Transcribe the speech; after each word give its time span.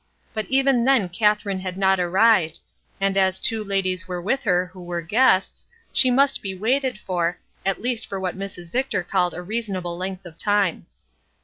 But 0.33 0.47
even 0.47 0.83
then 0.83 1.09
Katherine 1.09 1.59
had 1.59 1.77
not 1.77 1.99
arrived, 1.99 2.59
and 2.99 3.15
as 3.15 3.39
two 3.39 3.63
ladies 3.63 4.07
were 4.07 4.19
with 4.19 4.41
her 4.45 4.71
who 4.73 4.81
were 4.83 5.03
guests, 5.03 5.63
she 5.93 6.09
must 6.09 6.41
be 6.41 6.55
waited 6.55 6.97
for, 6.97 7.37
at 7.63 7.83
least 7.83 8.07
for 8.07 8.19
what 8.19 8.35
Mrs. 8.35 8.71
Victor 8.71 9.03
called 9.03 9.35
a" 9.35 9.43
reasonable'' 9.43 9.95
length 9.99 10.25
of 10.25 10.39
time. 10.39 10.87